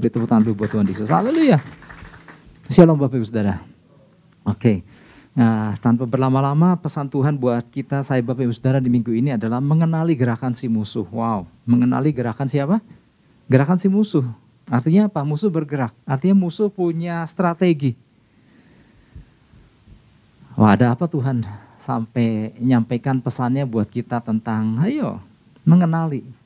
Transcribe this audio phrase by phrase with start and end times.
[0.00, 1.12] beri tepuk tangan dulu buat Tuhan Yesus.
[1.12, 1.60] Haleluya.
[2.72, 3.60] Shalom Bapak Ibu Saudara.
[4.48, 4.80] Oke.
[5.36, 9.60] Nah, tanpa berlama-lama pesan Tuhan buat kita saya Bapak Ibu Saudara di minggu ini adalah
[9.60, 11.04] mengenali gerakan si musuh.
[11.12, 12.80] Wow, mengenali gerakan siapa?
[13.46, 14.24] Gerakan si musuh.
[14.72, 15.20] Artinya apa?
[15.22, 15.92] Musuh bergerak.
[16.08, 17.92] Artinya musuh punya strategi.
[20.56, 21.44] Wah, ada apa Tuhan
[21.76, 25.20] sampai nyampaikan pesannya buat kita tentang ayo
[25.64, 26.39] mengenali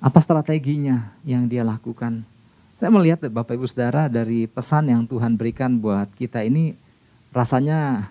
[0.00, 2.24] apa strateginya yang dia lakukan
[2.80, 6.72] saya melihat Bapak Ibu Saudara dari pesan yang Tuhan berikan buat kita ini
[7.28, 8.08] rasanya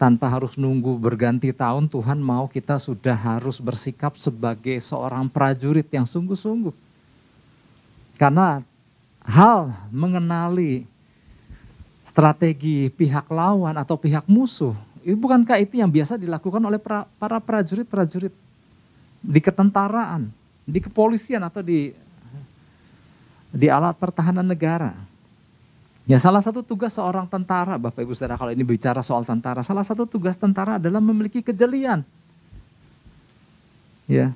[0.00, 6.06] tanpa harus nunggu berganti tahun Tuhan mau kita sudah harus bersikap sebagai seorang prajurit yang
[6.06, 6.74] sungguh-sungguh.
[8.20, 8.64] Karena
[9.24, 10.84] hal mengenali
[12.04, 16.78] strategi pihak lawan atau pihak musuh, bukankah itu yang biasa dilakukan oleh
[17.16, 18.32] para prajurit-prajurit
[19.20, 20.32] di ketentaraan,
[20.70, 21.90] di kepolisian atau di
[23.50, 24.94] di alat pertahanan negara.
[26.06, 29.86] Ya salah satu tugas seorang tentara, Bapak Ibu Saudara kalau ini bicara soal tentara, salah
[29.86, 32.02] satu tugas tentara adalah memiliki kejelian.
[34.10, 34.34] Ya.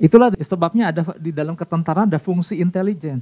[0.00, 3.20] Itulah sebabnya ada di dalam ketentaraan ada fungsi intelijen.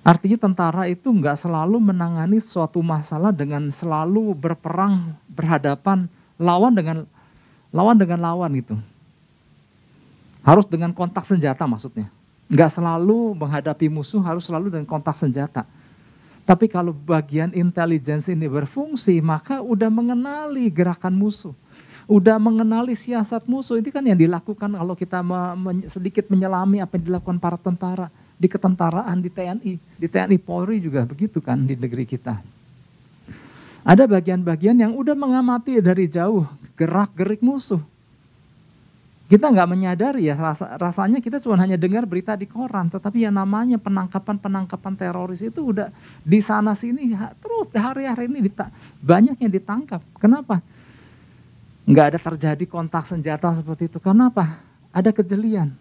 [0.00, 6.08] Artinya tentara itu nggak selalu menangani suatu masalah dengan selalu berperang berhadapan
[6.40, 7.04] lawan dengan
[7.68, 8.74] lawan dengan lawan itu.
[10.40, 12.08] Harus dengan kontak senjata maksudnya.
[12.50, 15.62] Nggak selalu menghadapi musuh harus selalu dengan kontak senjata.
[16.42, 21.54] Tapi kalau bagian intelijensi ini berfungsi, maka udah mengenali gerakan musuh.
[22.10, 23.78] Udah mengenali siasat musuh.
[23.78, 25.22] Ini kan yang dilakukan kalau kita
[25.86, 28.10] sedikit menyelami apa yang dilakukan para tentara.
[28.34, 29.74] Di ketentaraan, di TNI.
[30.00, 32.42] Di TNI Polri juga begitu kan di negeri kita.
[33.86, 37.78] Ada bagian-bagian yang udah mengamati dari jauh gerak-gerik musuh.
[39.30, 43.38] Kita nggak menyadari ya rasa, rasanya kita cuma hanya dengar berita di koran, tetapi yang
[43.38, 45.86] namanya penangkapan-penangkapan teroris itu udah
[46.26, 50.02] di sana sini ya, terus hari-hari ini dita, banyak yang ditangkap.
[50.18, 50.58] Kenapa?
[51.86, 54.02] Nggak ada terjadi kontak senjata seperti itu.
[54.02, 54.66] Kenapa?
[54.90, 55.78] Ada kejelian.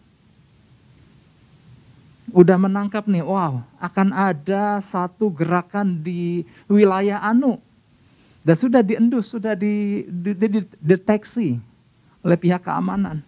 [2.30, 7.58] Udah menangkap nih, wow, akan ada satu gerakan di wilayah Anu
[8.46, 11.58] dan sudah diendus, sudah dideteksi
[12.22, 13.26] oleh pihak keamanan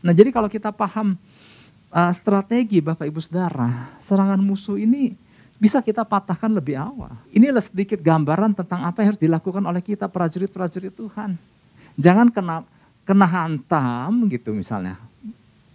[0.00, 1.16] Nah jadi kalau kita paham
[1.92, 5.12] uh, strategi Bapak Ibu Saudara, serangan musuh ini
[5.60, 7.12] bisa kita patahkan lebih awal.
[7.36, 11.36] Inilah sedikit gambaran tentang apa yang harus dilakukan oleh kita prajurit-prajurit Tuhan.
[12.00, 12.64] Jangan kena
[13.04, 14.96] kena hantam gitu misalnya,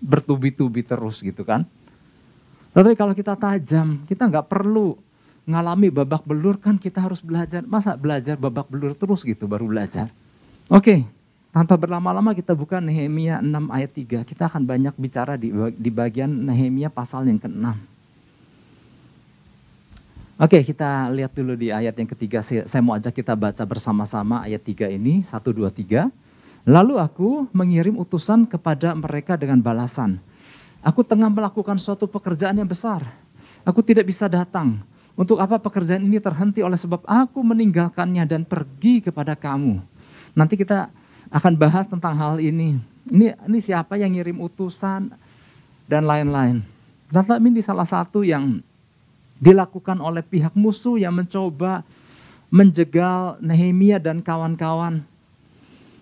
[0.02, 1.68] bertubi-tubi terus gitu kan.
[2.74, 4.98] Tapi kalau kita tajam, kita nggak perlu
[5.46, 7.62] ngalami babak belur kan kita harus belajar.
[7.62, 10.10] Masa belajar babak belur terus gitu baru belajar.
[10.66, 11.06] Oke,
[11.56, 14.28] tanpa berlama-lama kita buka Nehemia 6 ayat 3.
[14.28, 17.64] Kita akan banyak bicara di, di bagian Nehemia pasal yang ke-6.
[20.36, 22.44] Oke kita lihat dulu di ayat yang ketiga.
[22.44, 25.24] Saya mau ajak kita baca bersama-sama ayat 3 ini.
[25.24, 26.12] 1, 2, 3.
[26.68, 30.20] Lalu aku mengirim utusan kepada mereka dengan balasan.
[30.84, 33.00] Aku tengah melakukan suatu pekerjaan yang besar.
[33.64, 34.84] Aku tidak bisa datang.
[35.16, 39.80] Untuk apa pekerjaan ini terhenti oleh sebab aku meninggalkannya dan pergi kepada kamu.
[40.36, 40.92] Nanti kita
[41.30, 42.78] akan bahas tentang hal ini.
[43.10, 45.14] Ini ini siapa yang ngirim utusan
[45.86, 46.62] dan lain-lain.
[47.14, 48.60] Tetapi ini salah satu yang
[49.38, 51.86] dilakukan oleh pihak musuh yang mencoba
[52.50, 55.04] menjegal Nehemia dan kawan-kawan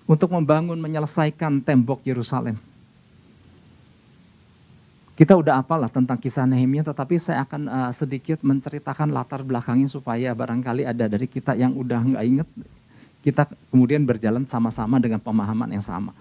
[0.06, 2.60] untuk membangun menyelesaikan tembok Yerusalem.
[5.14, 10.34] Kita udah apalah tentang kisah Nehemia, tetapi saya akan uh, sedikit menceritakan latar belakangnya supaya
[10.34, 12.50] barangkali ada dari kita yang udah nggak inget
[13.24, 16.12] kita kemudian berjalan sama-sama dengan pemahaman yang sama.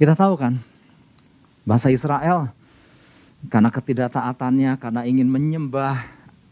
[0.00, 0.56] Kita tahu kan,
[1.68, 2.48] bahasa Israel
[3.46, 5.94] karena ketidaktaatannya, karena ingin menyembah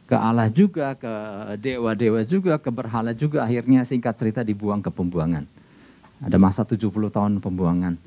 [0.06, 1.10] ke Allah juga, ke
[1.58, 5.42] dewa-dewa juga, ke berhala juga, akhirnya singkat cerita dibuang ke pembuangan.
[6.22, 7.98] Ada masa 70 tahun pembuangan.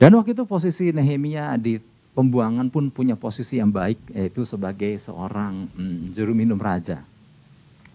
[0.00, 1.76] Dan waktu itu posisi Nehemia di
[2.16, 7.04] pembuangan pun punya posisi yang baik, yaitu sebagai seorang hmm, juru minum raja.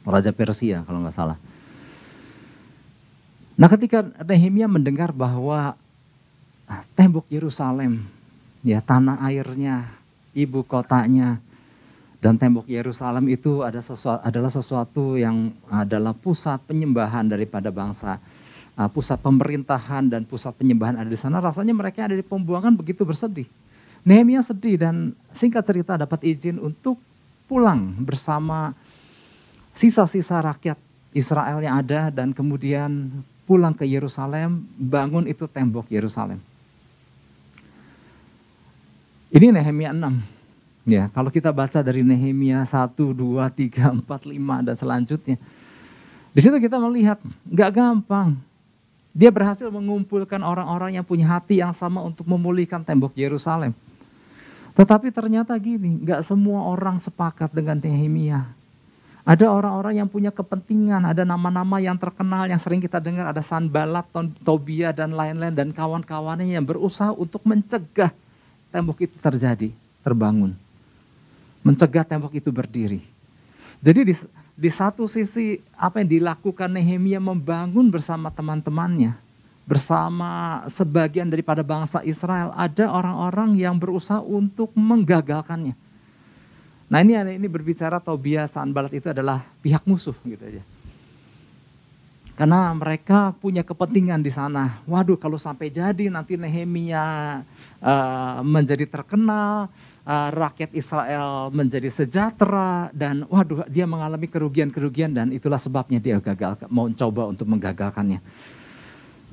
[0.05, 1.37] Raja Persia kalau nggak salah.
[3.61, 5.77] Nah ketika Nehemia mendengar bahwa
[6.65, 8.01] ah, tembok Yerusalem,
[8.65, 9.85] ya tanah airnya,
[10.33, 11.37] ibu kotanya,
[12.17, 18.17] dan tembok Yerusalem itu ada sesuatu, adalah sesuatu yang adalah pusat penyembahan daripada bangsa,
[18.81, 21.37] uh, pusat pemerintahan dan pusat penyembahan ada di sana.
[21.37, 23.45] Rasanya mereka ada di pembuangan begitu bersedih.
[24.01, 26.97] Nehemia sedih dan singkat cerita dapat izin untuk
[27.45, 28.73] pulang bersama
[29.69, 30.81] sisa-sisa rakyat
[31.13, 36.39] Israel yang ada dan kemudian pulang ke Yerusalem, bangun itu tembok Yerusalem.
[39.31, 40.41] Ini Nehemia 6.
[40.83, 45.37] Ya, kalau kita baca dari Nehemia 1, 2, 3, 4, 5 dan selanjutnya.
[46.31, 48.35] Di situ kita melihat nggak gampang.
[49.11, 53.75] Dia berhasil mengumpulkan orang-orang yang punya hati yang sama untuk memulihkan tembok Yerusalem.
[54.71, 58.47] Tetapi ternyata gini, nggak semua orang sepakat dengan Nehemia.
[59.21, 64.09] Ada orang-orang yang punya kepentingan, ada nama-nama yang terkenal yang sering kita dengar, ada Sanbalat,
[64.41, 68.09] Tobia dan lain-lain dan kawan-kawannya yang berusaha untuk mencegah
[68.73, 69.69] tembok itu terjadi,
[70.01, 70.57] terbangun.
[71.61, 73.05] Mencegah tembok itu berdiri.
[73.77, 74.13] Jadi di,
[74.57, 79.13] di satu sisi apa yang dilakukan Nehemia membangun bersama teman-temannya,
[79.69, 85.77] bersama sebagian daripada bangsa Israel, ada orang-orang yang berusaha untuk menggagalkannya
[86.91, 90.59] Nah ini ini berbicara Tobia Sanbalat itu adalah pihak musuh gitu aja.
[92.35, 94.83] Karena mereka punya kepentingan di sana.
[94.83, 97.39] Waduh kalau sampai jadi nanti Nehemia
[97.79, 99.71] uh, menjadi terkenal,
[100.03, 106.59] uh, rakyat Israel menjadi sejahtera dan waduh dia mengalami kerugian-kerugian dan itulah sebabnya dia gagal
[106.67, 108.19] mau coba untuk menggagalkannya.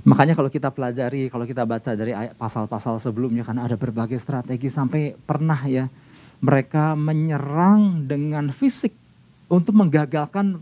[0.07, 5.19] Makanya kalau kita pelajari, kalau kita baca dari pasal-pasal sebelumnya kan ada berbagai strategi sampai
[5.19, 5.91] pernah ya
[6.39, 8.95] mereka menyerang dengan fisik
[9.51, 10.61] untuk menggagalkan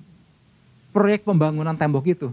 [0.94, 2.28] proyek pembangunan tembok itu.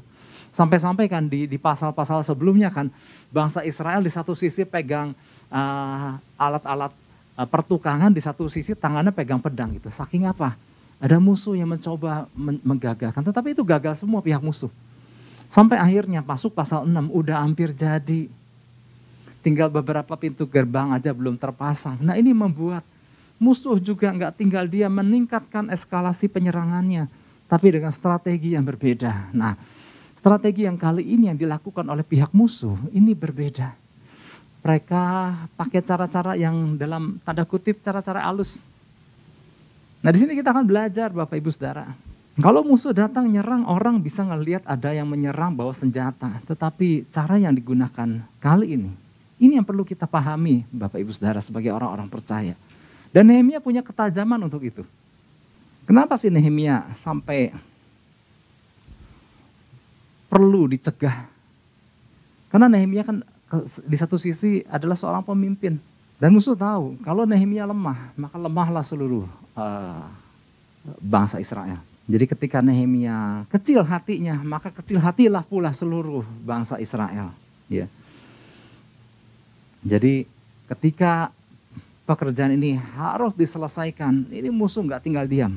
[0.54, 2.88] Sampai-sampai kan di, pasal-pasal sebelumnya kan
[3.34, 5.12] bangsa Israel di satu sisi pegang
[5.50, 6.94] uh, alat-alat
[7.36, 9.90] uh, pertukangan, di satu sisi tangannya pegang pedang gitu.
[9.90, 10.54] Saking apa?
[11.02, 14.70] Ada musuh yang mencoba men menggagalkan, tetapi itu gagal semua pihak musuh.
[15.50, 18.30] Sampai akhirnya masuk pasal 6, udah hampir jadi.
[19.44, 22.00] Tinggal beberapa pintu gerbang aja belum terpasang.
[22.00, 22.86] Nah ini membuat
[23.42, 27.10] Musuh juga nggak tinggal dia meningkatkan eskalasi penyerangannya,
[27.50, 29.34] tapi dengan strategi yang berbeda.
[29.34, 29.58] Nah,
[30.16, 33.76] strategi yang kali ini yang dilakukan oleh pihak musuh ini berbeda.
[34.64, 35.04] Mereka
[35.60, 38.64] pakai cara-cara yang dalam tanda kutip cara-cara halus.
[40.00, 41.92] Nah di sini kita akan belajar Bapak Ibu Saudara.
[42.40, 46.32] Kalau musuh datang nyerang orang bisa ngelihat ada yang menyerang bawa senjata.
[46.48, 48.92] Tetapi cara yang digunakan kali ini,
[49.44, 52.56] ini yang perlu kita pahami Bapak Ibu Saudara sebagai orang-orang percaya.
[53.14, 54.82] Dan Nehemia punya ketajaman untuk itu.
[55.86, 57.54] Kenapa sih Nehemia sampai
[60.34, 61.30] perlu dicegah?
[62.50, 63.22] Karena Nehemia kan
[63.86, 65.78] di satu sisi adalah seorang pemimpin.
[66.18, 70.10] Dan musuh tahu kalau Nehemia lemah, maka lemahlah seluruh uh,
[70.98, 71.78] bangsa Israel.
[72.10, 77.30] Jadi ketika Nehemia kecil hatinya, maka kecil hatilah pula seluruh bangsa Israel.
[77.70, 77.86] Ya.
[79.84, 80.26] Jadi
[80.68, 81.30] ketika
[82.04, 84.30] pekerjaan ini harus diselesaikan.
[84.32, 85.56] Ini musuh nggak tinggal diam.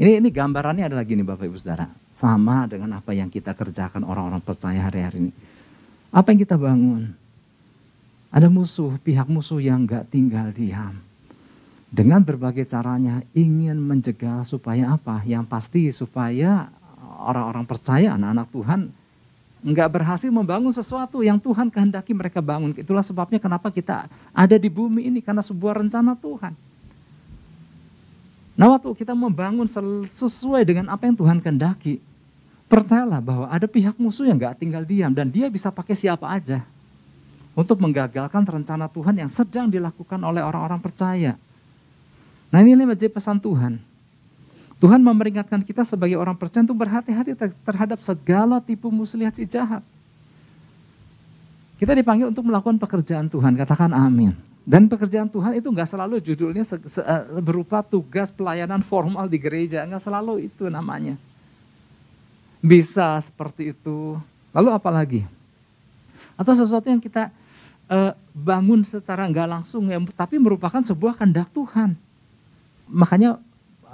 [0.00, 1.88] Ini ini gambarannya adalah gini Bapak Ibu Saudara.
[2.12, 5.32] Sama dengan apa yang kita kerjakan orang-orang percaya hari-hari ini.
[6.08, 7.12] Apa yang kita bangun?
[8.30, 10.96] Ada musuh, pihak musuh yang nggak tinggal diam.
[11.90, 15.26] Dengan berbagai caranya ingin menjegal supaya apa?
[15.26, 16.70] Yang pasti supaya
[17.20, 18.80] orang-orang percaya, anak-anak Tuhan
[19.60, 22.72] nggak berhasil membangun sesuatu yang Tuhan kehendaki mereka bangun.
[22.72, 26.56] Itulah sebabnya kenapa kita ada di bumi ini karena sebuah rencana Tuhan.
[28.56, 29.68] Nah waktu kita membangun
[30.08, 32.00] sesuai dengan apa yang Tuhan kehendaki,
[32.68, 36.64] percayalah bahwa ada pihak musuh yang nggak tinggal diam dan dia bisa pakai siapa aja
[37.56, 41.36] untuk menggagalkan rencana Tuhan yang sedang dilakukan oleh orang-orang percaya.
[42.48, 43.89] Nah ini menjadi pesan Tuhan.
[44.80, 49.84] Tuhan memperingatkan kita sebagai orang percaya untuk berhati-hati terhadap segala tipu muslihat si jahat.
[51.76, 54.32] Kita dipanggil untuk melakukan pekerjaan Tuhan, katakan amin.
[54.64, 60.00] Dan pekerjaan Tuhan itu nggak selalu judulnya eh, berupa tugas pelayanan formal di gereja, nggak
[60.00, 61.20] selalu itu namanya.
[62.64, 64.16] Bisa seperti itu.
[64.56, 65.24] Lalu apa lagi?
[66.40, 67.28] Atau sesuatu yang kita
[67.88, 71.96] uh, bangun secara nggak langsung, ya, tapi merupakan sebuah kehendak Tuhan.
[72.88, 73.40] Makanya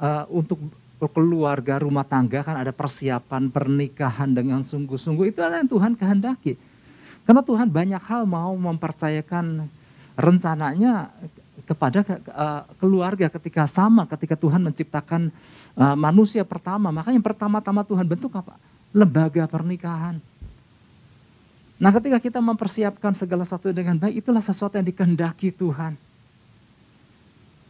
[0.00, 0.58] uh, untuk
[0.96, 6.56] keluarga rumah tangga kan ada persiapan pernikahan dengan sungguh-sungguh itu adalah yang Tuhan kehendaki.
[7.28, 9.68] Karena Tuhan banyak hal mau mempercayakan
[10.16, 11.12] rencananya
[11.66, 12.00] kepada
[12.32, 15.28] uh, keluarga ketika sama ketika Tuhan menciptakan
[15.76, 16.94] uh, manusia pertama.
[16.94, 18.56] Maka yang pertama-tama Tuhan bentuk apa?
[18.94, 20.22] Lembaga pernikahan.
[21.76, 26.05] Nah ketika kita mempersiapkan segala sesuatu dengan baik, itulah sesuatu yang dikehendaki Tuhan.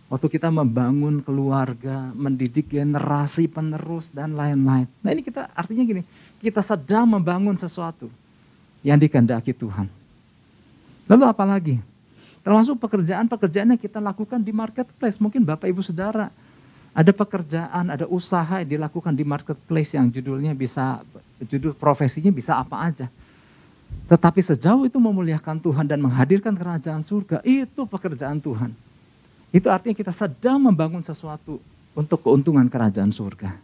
[0.06, 4.86] Waktu kita membangun keluarga, mendidik generasi penerus dan lain-lain.
[5.02, 6.02] Nah ini kita artinya gini,
[6.38, 8.06] kita sedang membangun sesuatu
[8.86, 9.90] yang dikehendaki Tuhan.
[11.10, 11.82] Lalu apa lagi?
[12.46, 15.18] Termasuk pekerjaan-pekerjaan yang kita lakukan di marketplace.
[15.18, 16.30] Mungkin Bapak Ibu Saudara
[16.94, 21.02] ada pekerjaan, ada usaha yang dilakukan di marketplace yang judulnya bisa,
[21.42, 23.10] judul profesinya bisa apa aja.
[24.06, 28.85] Tetapi sejauh itu memuliakan Tuhan dan menghadirkan kerajaan surga, itu pekerjaan Tuhan.
[29.54, 31.62] Itu artinya kita sedang membangun sesuatu
[31.96, 33.56] untuk keuntungan kerajaan surga.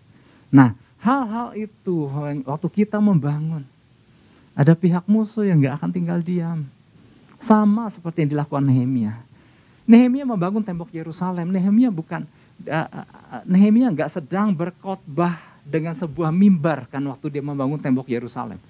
[0.49, 0.73] Nah,
[1.03, 2.09] hal-hal itu
[2.47, 3.67] waktu kita membangun,
[4.53, 6.65] ada pihak musuh yang gak akan tinggal diam.
[7.41, 9.19] Sama seperti yang dilakukan Nehemia.
[9.83, 11.51] Nehemia membangun tembok Yerusalem.
[11.51, 12.23] Nehemia bukan,
[13.43, 15.35] Nehemia nggak sedang berkhotbah
[15.67, 18.63] dengan sebuah mimbar kan waktu dia membangun tembok Yerusalem.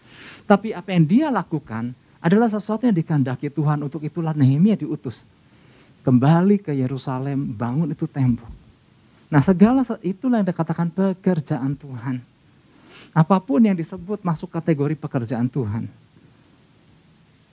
[0.49, 3.85] Tapi apa yang dia lakukan adalah sesuatu yang dikandaki Tuhan.
[3.85, 5.29] Untuk itulah Nehemia diutus.
[6.03, 8.51] Kembali ke Yerusalem, bangun itu tembok.
[9.31, 12.21] Nah segala itulah yang dikatakan pekerjaan Tuhan.
[13.15, 15.87] Apa pun yang disebut masuk kategori pekerjaan Tuhan.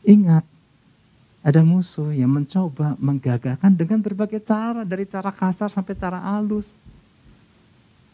[0.04, 0.44] Ingat,
[1.40, 4.84] ada musuh yang mencoba menggagalkan dengan berbagai cara.
[4.84, 6.76] Dari cara kasar sampai cara halus.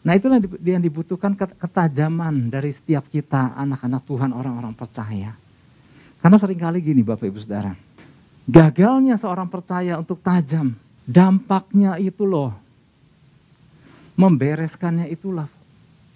[0.06, 5.34] Nah itulah yang dibutuhkan ketajaman dari setiap kita anak-anak Tuhan orang-orang percaya.
[6.22, 7.85] Karena sering kali gini Bapak Ibu Saudara.
[8.46, 10.78] Gagalnya seorang percaya untuk tajam.
[11.02, 12.54] Dampaknya itu loh.
[14.14, 15.50] Membereskannya itulah.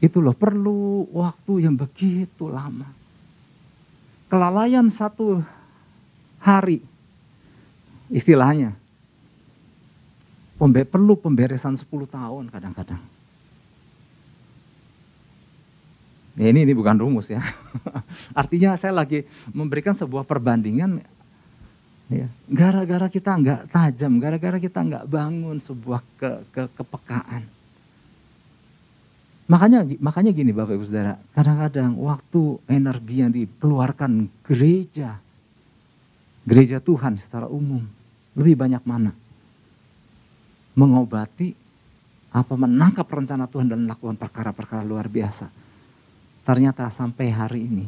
[0.01, 2.87] Itu loh perlu waktu yang begitu lama.
[4.31, 5.43] Kelalaian satu
[6.39, 6.81] hari.
[8.09, 8.79] Istilahnya.
[10.61, 13.03] Perlu pemberesan 10 tahun kadang-kadang.
[16.39, 17.43] Ya, ini ini bukan rumus ya.
[18.41, 21.20] Artinya saya lagi memberikan sebuah perbandingan.
[22.51, 27.47] Gara-gara kita nggak tajam, gara-gara kita nggak bangun sebuah ke, ke, kepekaan.
[29.51, 35.19] Makanya makanya gini Bapak Ibu Saudara, kadang-kadang waktu energi yang dikeluarkan gereja,
[36.47, 37.83] gereja Tuhan secara umum,
[38.35, 39.11] lebih banyak mana?
[40.75, 41.55] Mengobati
[42.31, 45.51] apa menangkap rencana Tuhan dan melakukan perkara-perkara luar biasa
[46.41, 47.87] Ternyata sampai hari ini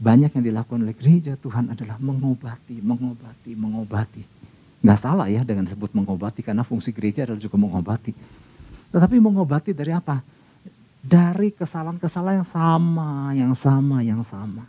[0.00, 4.22] banyak yang dilakukan oleh gereja Tuhan adalah mengobati, mengobati, mengobati.
[4.80, 8.16] Nggak salah ya dengan disebut mengobati karena fungsi gereja adalah juga mengobati.
[8.96, 10.24] Tetapi mengobati dari apa?
[11.04, 14.64] Dari kesalahan-kesalahan yang sama, yang sama, yang sama.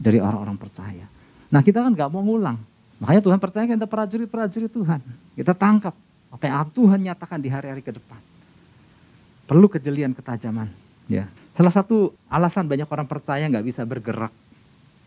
[0.00, 1.04] Dari orang-orang percaya.
[1.52, 2.56] Nah kita kan nggak mau ngulang.
[2.96, 5.00] Makanya Tuhan percaya kita prajurit-prajurit Tuhan.
[5.36, 5.92] Kita tangkap
[6.32, 8.16] apa yang Tuhan nyatakan di hari-hari ke depan.
[9.44, 10.72] Perlu kejelian ketajaman.
[11.12, 11.28] Ya.
[11.52, 14.32] Salah satu alasan banyak orang percaya nggak bisa bergerak,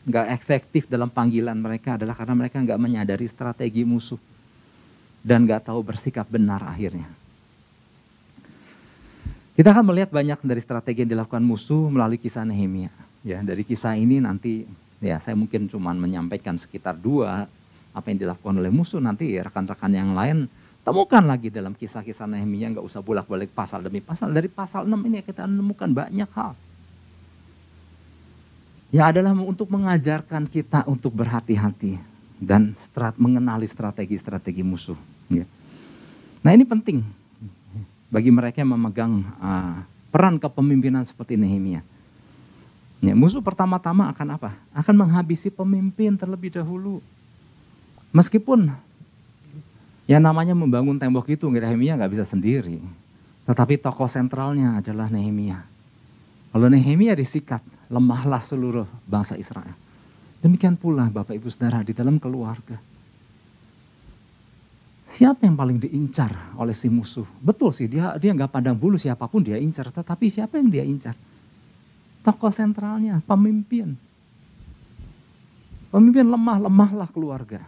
[0.06, 4.22] nggak efektif dalam panggilan mereka adalah karena mereka nggak menyadari strategi musuh
[5.26, 7.10] dan nggak tahu bersikap benar akhirnya.
[9.56, 12.92] Kita akan melihat banyak dari strategi yang dilakukan musuh melalui kisah Nehemia.
[13.26, 14.68] Ya, dari kisah ini nanti
[15.02, 17.50] ya saya mungkin cuma menyampaikan sekitar dua
[17.96, 20.46] apa yang dilakukan oleh musuh nanti rekan-rekan yang lain
[20.86, 24.30] Temukan lagi dalam kisah-kisah Nehemia, nggak usah bolak-balik pasal demi pasal.
[24.30, 26.54] Dari pasal 6 ini kita menemukan banyak hal.
[28.96, 32.00] Ya adalah untuk mengajarkan kita untuk berhati-hati
[32.40, 34.96] dan strat, mengenali strategi-strategi musuh.
[35.28, 35.44] Ya.
[36.40, 37.04] Nah ini penting
[38.08, 39.84] bagi mereka yang memegang uh,
[40.16, 41.84] peran kepemimpinan seperti Nehemia.
[43.04, 44.56] Ya, musuh pertama-tama akan apa?
[44.72, 47.04] Akan menghabisi pemimpin terlebih dahulu.
[48.16, 48.72] Meskipun
[50.08, 52.80] yang namanya membangun tembok itu Nehemia nggak bisa sendiri.
[53.44, 55.68] Tetapi tokoh sentralnya adalah Nehemia.
[56.56, 57.60] Kalau Nehemia disikat,
[57.90, 59.74] lemahlah seluruh bangsa Israel.
[60.42, 62.78] Demikian pula Bapak Ibu Saudara di dalam keluarga.
[65.06, 67.26] Siapa yang paling diincar oleh si musuh?
[67.38, 70.82] Betul sih dia dia nggak pandang bulu siapa pun dia incar, tetapi siapa yang dia
[70.82, 71.14] incar?
[72.26, 73.94] Tokoh sentralnya, pemimpin.
[75.94, 77.62] Pemimpin lemah, lemahlah keluarga.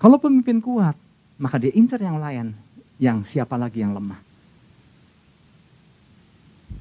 [0.00, 0.96] Kalau pemimpin kuat,
[1.36, 2.56] maka dia incar yang lain,
[2.96, 4.25] yang siapa lagi yang lemah.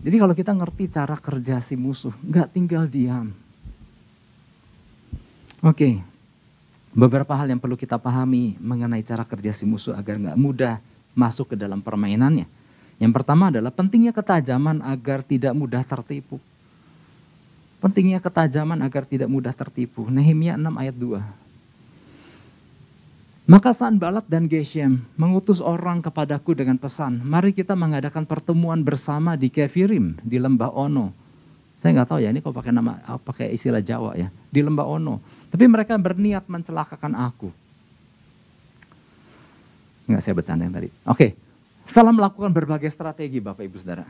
[0.06, 3.34] Jadi kalau kita ngerti cara kerja si musuh, nggak tinggal diam.
[5.66, 5.98] Oke,
[6.94, 10.78] beberapa hal yang perlu kita pahami mengenai cara kerja si musuh agar nggak mudah
[11.18, 12.46] masuk ke dalam permainannya.
[13.02, 16.38] Yang pertama adalah pentingnya ketajaman agar tidak mudah tertipu.
[17.82, 20.06] Pentingnya ketajaman agar tidak mudah tertipu.
[20.06, 21.45] Nehemia 6 ayat 2.
[23.46, 29.54] Maka Sanbalat dan Geshem mengutus orang kepadaku dengan pesan, mari kita mengadakan pertemuan bersama di
[29.54, 31.14] Kefirim, di lembah Ono.
[31.78, 35.22] Saya nggak tahu ya ini kok pakai nama pakai istilah Jawa ya, di lembah Ono.
[35.54, 37.54] Tapi mereka berniat mencelakakan aku.
[40.10, 40.90] Enggak saya bercanda yang tadi.
[41.06, 41.38] Oke,
[41.86, 44.10] setelah melakukan berbagai strategi Bapak Ibu Saudara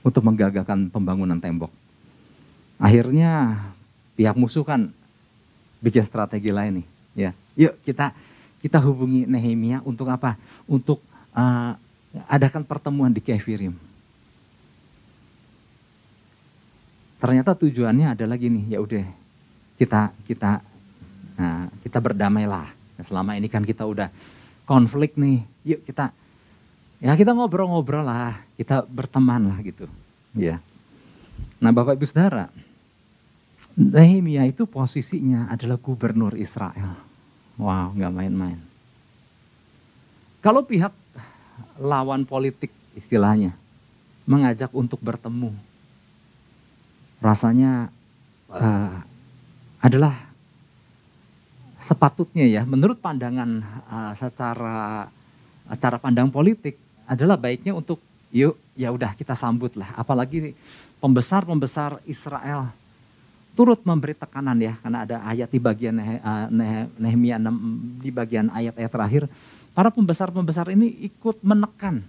[0.00, 1.68] untuk menggagalkan pembangunan tembok.
[2.80, 3.60] Akhirnya
[4.16, 4.88] pihak musuh kan
[5.84, 8.16] bikin strategi lain nih, ya Yuk kita
[8.62, 10.38] kita hubungi Nehemia untuk apa?
[10.64, 11.02] Untuk
[11.34, 11.74] uh,
[12.30, 13.74] adakan pertemuan di Kefirim.
[17.22, 19.06] Ternyata tujuannya adalah gini, ya udah
[19.78, 20.62] kita kita
[21.38, 22.66] nah, kita berdamailah.
[22.66, 24.10] Nah, selama ini kan kita udah
[24.66, 26.10] konflik nih, yuk kita
[27.02, 29.86] ya kita ngobrol-ngobrol lah, kita berteman lah gitu.
[30.32, 30.62] Ya.
[31.60, 32.48] Nah Bapak Ibu Saudara,
[33.72, 36.92] Nehemia itu posisinya adalah gubernur Israel.
[37.56, 38.60] Wow, nggak main-main.
[40.44, 40.92] Kalau pihak
[41.80, 43.56] lawan politik istilahnya
[44.28, 45.54] mengajak untuk bertemu,
[47.22, 47.88] rasanya
[48.52, 49.00] uh,
[49.80, 50.12] adalah
[51.82, 53.58] sepatutnya ya menurut pandangan
[53.90, 55.10] uh, secara
[55.82, 56.78] cara pandang politik
[57.10, 57.98] adalah baiknya untuk
[58.30, 60.54] yuk ya udah kita sambut lah apalagi
[61.02, 62.70] pembesar-pembesar Israel
[63.52, 65.96] turut memberi tekanan ya karena ada ayat di bagian
[66.96, 69.22] Nehemia 6 di bagian ayat-ayat terakhir.
[69.72, 72.04] Para pembesar-pembesar ini ikut menekan.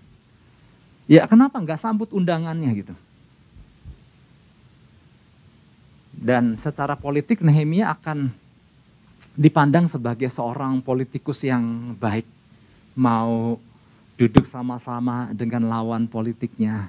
[1.08, 2.96] Ya kenapa nggak sambut undangannya gitu?
[6.16, 8.32] Dan secara politik Nehemia akan
[9.36, 12.28] dipandang sebagai seorang politikus yang baik.
[12.96, 13.60] Mau
[14.16, 16.88] duduk sama-sama dengan lawan politiknya.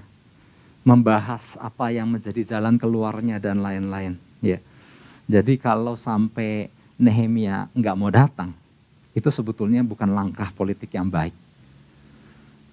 [0.84, 4.60] Membahas apa yang menjadi jalan keluarnya dan lain-lain Ya.
[5.24, 6.68] Jadi kalau sampai
[7.00, 8.52] Nehemia nggak mau datang,
[9.16, 11.32] itu sebetulnya bukan langkah politik yang baik.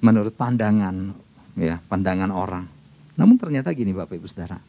[0.04, 1.16] Menurut pandangan,
[1.56, 2.66] ya pandangan orang.
[3.16, 4.60] Namun ternyata gini Bapak Ibu Saudara,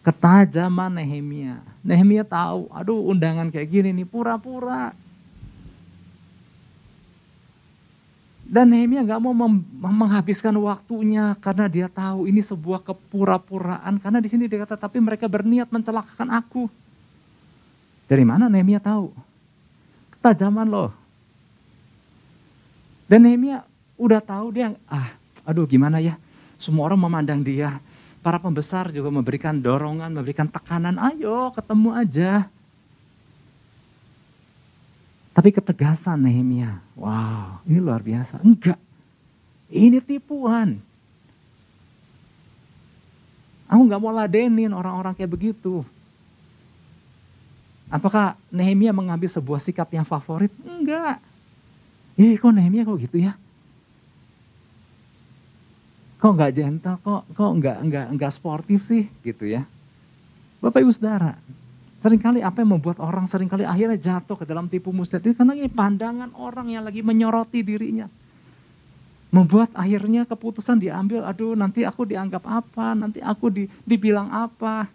[0.00, 1.60] ketajaman Nehemia.
[1.84, 4.96] Nehemia tahu, aduh undangan kayak gini nih pura-pura.
[8.52, 9.32] Dan Nehemia nggak mau
[9.80, 13.96] menghabiskan waktunya karena dia tahu ini sebuah kepura-puraan.
[13.96, 16.68] Karena di sini dia kata, tapi mereka berniat mencelakakan aku.
[18.04, 19.08] Dari mana Nehemia tahu?
[20.12, 20.92] Ketajaman loh.
[23.08, 23.64] Dan Nehemia
[23.96, 25.08] udah tahu dia, ah
[25.48, 26.20] aduh gimana ya.
[26.60, 27.80] Semua orang memandang dia.
[28.20, 31.00] Para pembesar juga memberikan dorongan, memberikan tekanan.
[31.00, 32.51] Ayo ketemu aja.
[35.32, 38.44] Tapi ketegasan Nehemia, wow ini luar biasa.
[38.44, 38.76] Enggak,
[39.72, 40.76] ini tipuan.
[43.72, 45.80] Aku nggak mau ladenin orang-orang kayak begitu.
[47.88, 50.52] Apakah Nehemia mengambil sebuah sikap yang favorit?
[50.64, 51.16] Enggak.
[52.20, 53.32] Eh kok Nehemia kok gitu ya?
[56.20, 59.64] Kok nggak gentle, kok kok nggak nggak nggak sportif sih gitu ya?
[60.60, 61.34] Bapak Ibu Saudara,
[62.02, 65.54] Seringkali apa yang membuat orang sering kali akhirnya jatuh ke dalam tipu muslihat itu karena
[65.54, 68.10] ini pandangan orang yang lagi menyoroti dirinya.
[69.30, 74.90] Membuat akhirnya keputusan diambil, aduh nanti aku dianggap apa, nanti aku di, dibilang apa.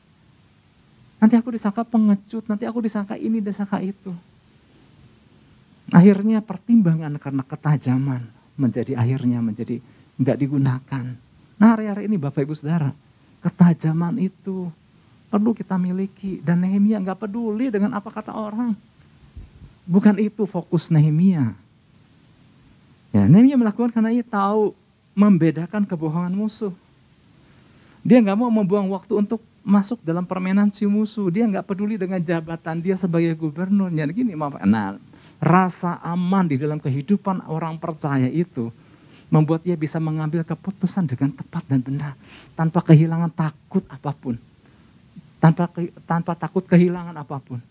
[1.17, 4.13] Nanti aku disangka pengecut, nanti aku disangka ini, disangka itu.
[5.89, 8.21] Akhirnya pertimbangan karena ketajaman
[8.59, 9.79] menjadi akhirnya menjadi
[10.19, 11.05] nggak digunakan.
[11.57, 12.91] Nah hari-hari ini Bapak Ibu Saudara,
[13.41, 14.67] ketajaman itu
[15.27, 16.39] perlu kita miliki.
[16.43, 18.73] Dan Nehemia nggak peduli dengan apa kata orang.
[19.87, 21.55] Bukan itu fokus Nehemia.
[23.15, 24.75] Ya, Nehemia melakukan karena ia tahu
[25.15, 26.75] membedakan kebohongan musuh.
[28.03, 31.27] Dia nggak mau membuang waktu untuk masuk dalam permainan si musuh.
[31.31, 33.91] Dia nggak peduli dengan jabatan dia sebagai gubernur.
[33.91, 34.35] Jadi gini,
[34.67, 34.95] nah,
[35.37, 38.73] rasa aman di dalam kehidupan orang percaya itu
[39.27, 42.15] membuat dia bisa mengambil keputusan dengan tepat dan benar
[42.55, 44.39] tanpa kehilangan takut apa pun
[45.37, 45.69] tanpa
[46.05, 47.61] tanpa takut kehilangan apa pun.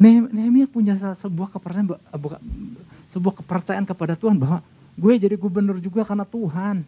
[0.00, 1.92] Nehemia punya sebuah kepercayaan
[3.12, 4.64] sebuah kepercayaan kepada Tuhan bahwa
[4.96, 6.86] gue jadi gubernur juga karena Tuhan.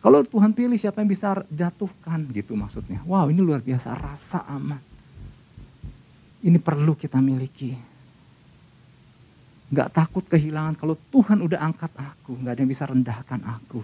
[0.00, 3.02] Kalau Tuhan pilih siapa yang bisa jatuhkan gitu maksudnya.
[3.04, 4.80] Wow ini luar biasa rasa aman.
[6.46, 7.74] Ini perlu kita miliki.
[9.66, 13.82] Gak takut kehilangan kalau Tuhan udah angkat aku, gak ada yang bisa rendahkan aku.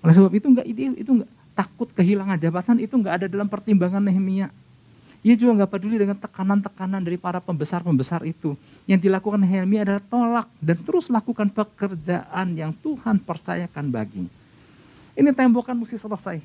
[0.00, 3.98] Oleh sebab itu enggak itu itu enggak takut kehilangan jabatan itu nggak ada dalam pertimbangan
[3.98, 4.54] Nehemia.
[5.26, 8.54] Ia juga nggak peduli dengan tekanan-tekanan dari para pembesar-pembesar itu.
[8.86, 14.30] Yang dilakukan Nehemia adalah tolak dan terus lakukan pekerjaan yang Tuhan percayakan baginya.
[15.18, 16.38] Ini tembokan mesti selesai.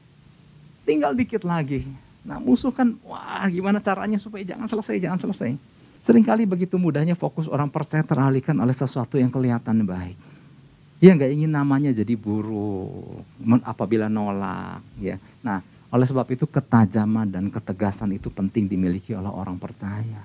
[0.81, 1.85] Tinggal dikit lagi.
[2.25, 5.53] Nah musuh kan, wah gimana caranya supaya jangan selesai, jangan selesai.
[6.01, 10.17] Seringkali begitu mudahnya fokus orang percaya teralihkan oleh sesuatu yang kelihatan baik.
[11.03, 13.27] Dia nggak ingin namanya jadi buruk
[13.67, 14.79] apabila nolak.
[15.03, 15.19] Ya.
[15.43, 15.59] Nah,
[15.91, 20.23] oleh sebab itu ketajaman dan ketegasan itu penting dimiliki oleh orang percaya.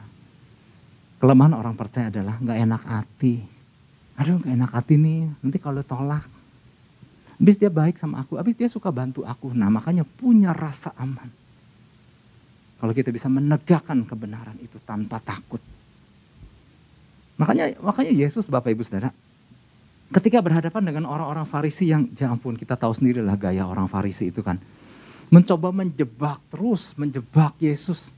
[1.18, 3.42] Kelemahan orang percaya adalah nggak enak hati.
[4.22, 6.22] Aduh nggak enak hati nih, nanti kalau tolak.
[7.42, 9.50] Habis dia baik sama aku, habis dia suka bantu aku.
[9.50, 11.26] Nah makanya punya rasa aman.
[12.78, 15.58] Kalau kita bisa menegakkan kebenaran itu tanpa takut.
[17.34, 19.10] Makanya makanya Yesus Bapak Ibu Saudara
[20.08, 24.32] Ketika berhadapan dengan orang-orang Farisi yang, ya ampun kita tahu sendiri lah gaya orang Farisi
[24.32, 24.56] itu kan.
[25.28, 28.16] mencoba menjebak terus, menjebak Yesus.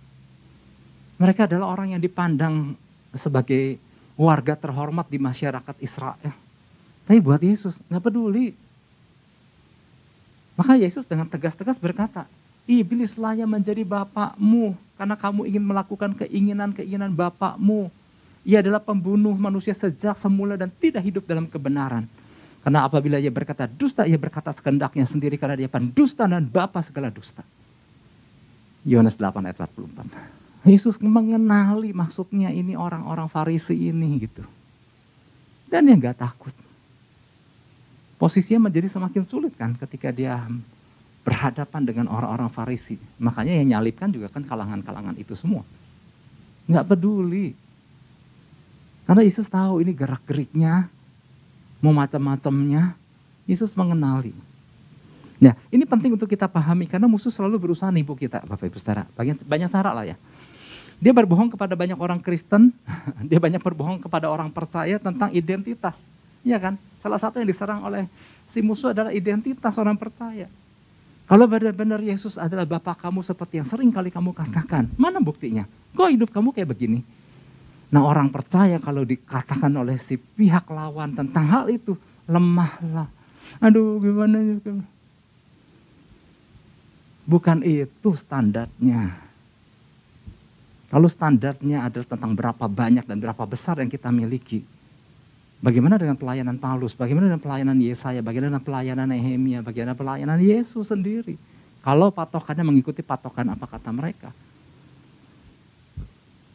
[1.18, 2.78] Mereka adalah orang yang dipandang
[3.10, 3.82] sebagai
[4.14, 6.30] warga terhormat di masyarakat Israel.
[7.10, 8.54] Tapi buat Yesus nggak peduli.
[10.54, 12.30] Maka Yesus dengan tegas-tegas berkata,
[12.70, 17.90] Iblislah yang menjadi bapakmu karena kamu ingin melakukan keinginan-keinginan bapakmu.
[18.44, 22.08] Ia adalah pembunuh manusia sejak semula dan tidak hidup dalam kebenaran.
[22.60, 27.08] Karena apabila ia berkata dusta, ia berkata sekendaknya sendiri karena dia pendusta dan bapa segala
[27.08, 27.40] dusta.
[28.84, 30.68] Yohanes 8 ayat 44.
[30.68, 34.44] Yesus mengenali maksudnya ini orang-orang Farisi ini gitu.
[35.72, 36.52] Dan dia nggak takut.
[38.20, 40.36] Posisinya menjadi semakin sulit kan ketika dia
[41.24, 43.00] berhadapan dengan orang-orang Farisi.
[43.16, 45.64] Makanya yang nyalipkan juga kan kalangan-kalangan itu semua.
[46.68, 47.56] Nggak peduli.
[49.10, 50.86] Karena Yesus tahu ini gerak-geriknya
[51.82, 52.94] mau macam-macamnya,
[53.42, 54.30] Yesus mengenali.
[55.42, 59.10] Nah, ini penting untuk kita pahami karena musuh selalu berusaha nipu kita, Bapak Ibu Saudara.
[59.18, 60.14] Banyak, banyak cara lah ya.
[61.02, 62.70] Dia berbohong kepada banyak orang Kristen,
[63.26, 66.06] dia banyak berbohong kepada orang percaya tentang identitas.
[66.46, 66.78] Iya kan?
[67.02, 68.06] Salah satu yang diserang oleh
[68.46, 70.46] si musuh adalah identitas orang percaya.
[71.26, 75.66] Kalau benar-benar Yesus adalah Bapak kamu seperti yang sering kali kamu katakan, mana buktinya?
[75.98, 77.02] Kok hidup kamu kayak begini?
[77.90, 81.98] Nah orang percaya kalau dikatakan oleh si pihak lawan tentang hal itu,
[82.30, 83.10] lemahlah.
[83.58, 84.78] Aduh gimana juga.
[87.26, 89.30] Bukan itu standarnya.
[90.90, 94.66] Kalau standarnya adalah tentang berapa banyak dan berapa besar yang kita miliki.
[95.62, 100.90] Bagaimana dengan pelayanan Paulus, bagaimana dengan pelayanan Yesaya, bagaimana dengan pelayanan Nehemia, bagaimana pelayanan Yesus
[100.90, 101.38] sendiri.
[101.84, 104.34] Kalau patokannya mengikuti patokan apa kata mereka.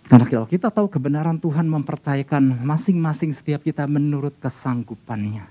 [0.05, 5.49] Karena kalau kita tahu kebenaran Tuhan mempercayakan masing-masing setiap kita menurut kesanggupannya.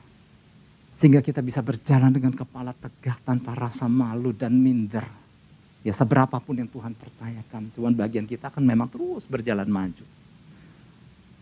[0.94, 5.02] Sehingga kita bisa berjalan dengan kepala tegak tanpa rasa malu dan minder.
[5.82, 7.74] Ya seberapapun yang Tuhan percayakan.
[7.74, 10.06] Tuhan bagian kita akan memang terus berjalan maju.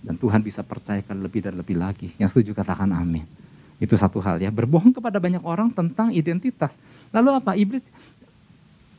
[0.03, 2.17] Dan Tuhan bisa percayakan lebih dan lebih lagi.
[2.17, 3.29] Yang setuju katakan amin.
[3.77, 4.49] Itu satu hal ya.
[4.49, 6.81] Berbohong kepada banyak orang tentang identitas.
[7.13, 7.53] Lalu apa?
[7.55, 7.85] Iblis.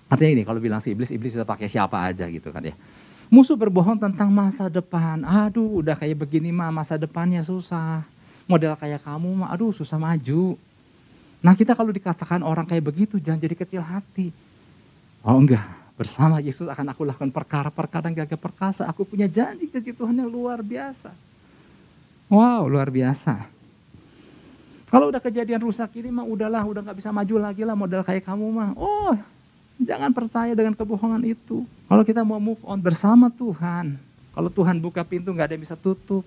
[0.08, 2.78] Artinya ini kalau bilang si iblis, iblis sudah pakai siapa aja gitu kan ya.
[3.32, 5.24] Musuh berbohong tentang masa depan.
[5.24, 8.04] Aduh, udah kayak begini mah masa depannya susah.
[8.44, 10.60] Model kayak kamu mah, aduh susah maju.
[11.44, 14.36] Nah kita kalau dikatakan orang kayak begitu jangan jadi kecil hati.
[15.24, 15.64] Oh enggak,
[15.96, 18.84] bersama Yesus akan aku lakukan perkara-perkara yang gagah perkasa.
[18.92, 21.16] Aku punya janji-janji Tuhan yang luar biasa.
[22.28, 23.48] Wow, luar biasa.
[24.92, 28.28] Kalau udah kejadian rusak ini mah udahlah, udah nggak bisa maju lagi lah model kayak
[28.28, 28.72] kamu mah.
[28.76, 29.16] Oh,
[29.82, 31.66] Jangan percaya dengan kebohongan itu.
[31.93, 34.01] Kalau kita mau move on bersama Tuhan,
[34.34, 36.25] kalau Tuhan buka pintu nggak ada yang bisa tutup.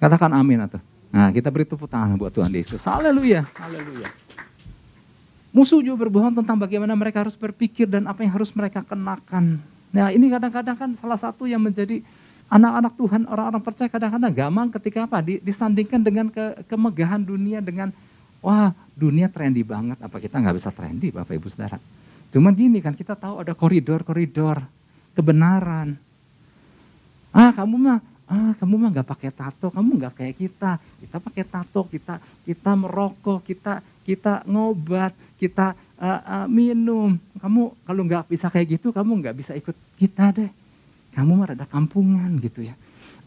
[0.00, 0.80] Katakan amin atau.
[1.12, 2.80] Nah kita beri tepuk tangan buat Tuhan Yesus.
[2.88, 4.08] Haleluya, haleluya.
[5.52, 9.60] Musuh juga berbohong tentang bagaimana mereka harus berpikir dan apa yang harus mereka kenakan.
[9.92, 12.00] Nah ini kadang-kadang kan salah satu yang menjadi
[12.48, 15.20] anak-anak Tuhan, orang-orang percaya kadang-kadang gamang ketika apa?
[15.20, 17.92] Disandingkan dengan ke, kemegahan dunia dengan
[18.40, 20.00] wah dunia trendy banget.
[20.00, 21.76] Apa kita nggak bisa trendy Bapak Ibu Saudara?
[22.32, 24.64] Cuman gini kan kita tahu ada koridor-koridor
[25.12, 26.00] kebenaran.
[27.28, 30.80] Ah kamu mah, ah kamu mah nggak pakai tato, kamu nggak kayak kita.
[30.80, 32.16] Kita pakai tato, kita
[32.48, 37.20] kita merokok, kita kita ngobat, kita uh, uh, minum.
[37.36, 40.50] Kamu kalau nggak bisa kayak gitu, kamu nggak bisa ikut kita deh.
[41.12, 42.72] Kamu mah rada kampungan gitu ya.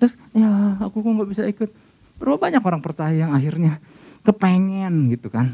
[0.01, 1.69] Terus ya aku kok nggak bisa ikut.
[2.17, 3.77] Berapa banyak orang percaya yang akhirnya
[4.25, 5.53] kepengen gitu kan.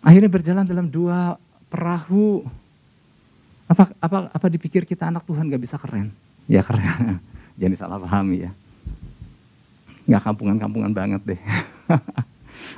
[0.00, 1.34] Akhirnya berjalan dalam dua
[1.70, 2.46] perahu.
[3.66, 6.14] Apa apa apa dipikir kita anak Tuhan gak bisa keren?
[6.46, 7.18] Ya keren.
[7.58, 8.50] Jangan salah pahami ya.
[10.06, 11.40] Gak kampungan-kampungan banget deh.
[11.90, 12.06] Oke,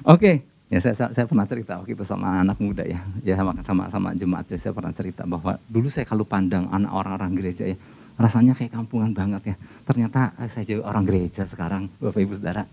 [0.04, 0.34] okay.
[0.72, 3.84] ya saya, saya, saya pernah cerita waktu itu sama anak muda ya, ya sama sama
[3.92, 4.48] sama jemaat.
[4.48, 7.76] Ya, saya pernah cerita bahwa dulu saya kalau pandang anak orang-orang gereja ya,
[8.16, 9.56] rasanya kayak kampungan banget ya.
[9.84, 12.64] Ternyata eh, saya jadi orang gereja sekarang, Bapak Ibu Saudara.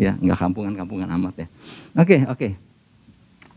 [0.00, 1.46] Ya, nggak kampungan-kampungan amat ya.
[1.96, 2.36] Oke, okay, oke.
[2.36, 2.52] Okay.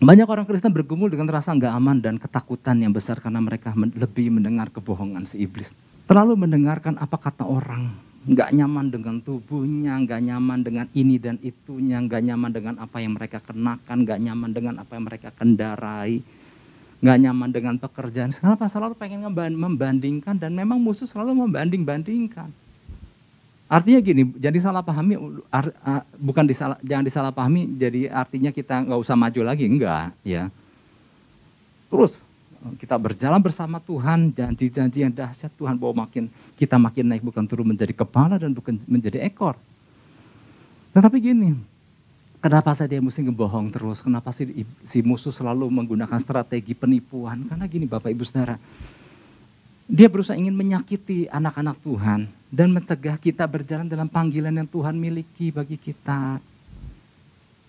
[0.03, 4.35] Banyak orang Kristen bergumul dengan rasa nggak aman dan ketakutan yang besar karena mereka lebih
[4.35, 5.79] mendengar kebohongan si iblis.
[6.03, 7.95] Terlalu mendengarkan apa kata orang,
[8.27, 13.15] nggak nyaman dengan tubuhnya, nggak nyaman dengan ini dan itunya, nggak nyaman dengan apa yang
[13.15, 16.19] mereka kenakan, nggak nyaman dengan apa yang mereka kendarai,
[16.99, 18.35] nggak nyaman dengan pekerjaan.
[18.35, 19.23] Kenapa selalu pengen
[19.55, 22.51] membandingkan dan memang musuh selalu membanding-bandingkan.
[23.71, 25.17] Artinya gini, jadi salah pahami
[26.21, 30.53] bukan disalah, jangan disalah pahami jadi artinya kita nggak usah maju lagi, enggak ya.
[31.89, 32.21] Terus
[32.77, 37.65] kita berjalan bersama Tuhan, janji-janji yang dahsyat Tuhan bawa makin kita makin naik bukan turun
[37.65, 39.57] menjadi kepala dan bukan menjadi ekor.
[40.93, 41.57] Tetapi gini,
[42.43, 44.03] Kenapa saya dia mesti ngebohong terus?
[44.03, 47.47] Kenapa sih si musuh selalu menggunakan strategi penipuan?
[47.47, 48.59] Karena gini Bapak Ibu Saudara,
[49.87, 55.49] dia berusaha ingin menyakiti anak-anak Tuhan dan mencegah kita berjalan dalam panggilan yang Tuhan miliki
[55.49, 56.37] bagi kita.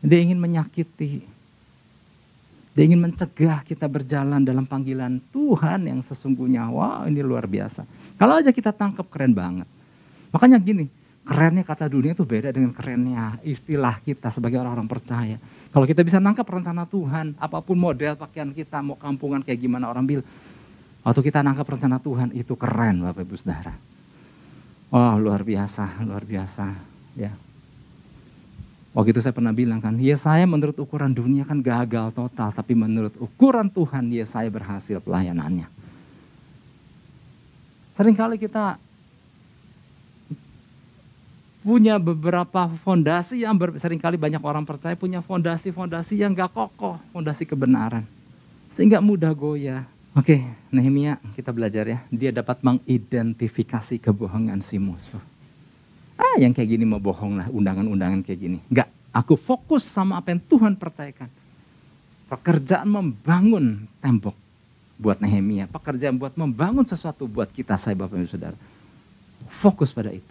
[0.05, 1.25] Dia ingin menyakiti.
[2.77, 6.69] Dia ingin mencegah kita berjalan dalam panggilan Tuhan yang sesungguhnya.
[6.69, 7.89] Wah ini luar biasa.
[8.21, 9.65] Kalau aja kita tangkap keren banget.
[10.29, 10.93] Makanya gini,
[11.25, 15.41] kerennya kata dunia itu beda dengan kerennya istilah kita sebagai orang-orang percaya.
[15.73, 19.89] Kalau kita bisa nangkap rencana Tuhan, apa pun model pakaian kita, mau kampungan kayak gimana
[19.89, 20.27] orang bilang,
[21.01, 23.94] waktu kita nangkap rencana Tuhan itu keren Bapak Ibu Saudara.
[24.95, 26.71] Wah luar biasa, luar biasa.
[27.19, 27.35] Ya.
[28.95, 32.79] Waktu itu saya pernah bilang kan, ya saya menurut ukuran dunia kan gagal total, tapi
[32.79, 35.67] menurut ukuran Tuhan ya saya berhasil pelayanannya.
[37.99, 38.79] Seringkali kita
[41.67, 47.03] punya beberapa fondasi yang ber, sering kali banyak orang percaya punya fondasi-fondasi yang gak kokoh,
[47.11, 48.07] fondasi kebenaran.
[48.71, 49.91] Sehingga mudah goyah.
[50.15, 51.99] Oke, Nehemia kita belajar ya.
[52.07, 55.19] Dia dapat mengidentifikasi kebohongan si musuh.
[56.15, 58.59] Ah yang kayak gini mau bohong lah, undangan-undangan kayak gini.
[58.71, 61.27] Enggak, aku fokus sama apa yang Tuhan percayakan.
[62.31, 64.39] Pekerjaan membangun tembok
[65.03, 65.67] buat Nehemia.
[65.67, 68.59] Pekerjaan buat membangun sesuatu buat kita, saya Bapak Ibu Saudara.
[69.51, 70.31] Fokus pada itu.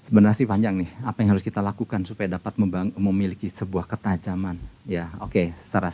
[0.00, 2.56] Sebenarnya sih panjang nih, apa yang harus kita lakukan supaya dapat
[2.96, 4.56] memiliki sebuah ketajaman.
[4.88, 5.92] Ya, oke, okay, secara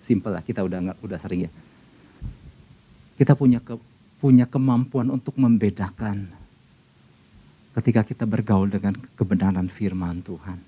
[0.00, 1.52] simpel lah, kita udah udah sering ya.
[3.22, 3.78] Kita punya ke,
[4.18, 6.26] punya kemampuan untuk membedakan
[7.78, 10.58] ketika kita bergaul dengan kebenaran firman Tuhan.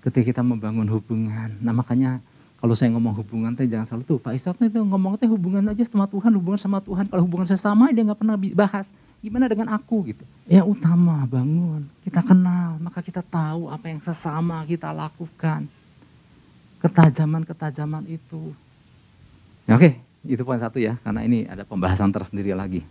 [0.00, 2.24] Ketika kita membangun hubungan, nah makanya
[2.56, 5.84] kalau saya ngomong hubungan teh jangan selalu tuh Pak Isat itu ngomong teh hubungan aja
[5.84, 7.04] sama Tuhan, hubungan sama Tuhan.
[7.12, 8.96] Kalau hubungan sesama dia nggak pernah bahas.
[9.20, 10.24] Gimana dengan aku gitu?
[10.48, 15.68] Ya utama bangun, kita kenal, maka kita tahu apa yang sesama kita lakukan.
[16.80, 18.56] Ketajaman-ketajaman itu.
[19.68, 22.84] Ya, Oke, itu poin satu ya, karena ini ada pembahasan tersendiri lagi.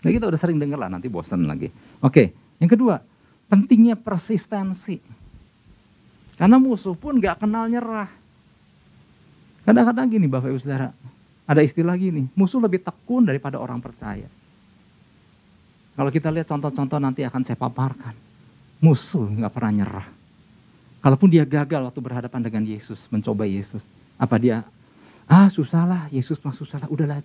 [0.00, 1.68] Nah kita udah sering dengar lah, nanti bosan lagi.
[2.00, 3.00] Oke, yang kedua,
[3.48, 5.00] pentingnya persistensi.
[6.40, 8.08] Karena musuh pun gak kenal nyerah.
[9.68, 10.88] Kadang-kadang gini Bapak Ibu Saudara,
[11.44, 14.24] ada istilah gini, musuh lebih tekun daripada orang percaya.
[16.00, 18.16] Kalau kita lihat contoh-contoh nanti akan saya paparkan.
[18.80, 20.08] Musuh nggak pernah nyerah.
[21.04, 23.84] Kalaupun dia gagal waktu berhadapan dengan Yesus, mencoba Yesus.
[24.16, 24.64] Apa dia,
[25.30, 27.22] ah susah lah, Yesus mah susah lah, udahlah.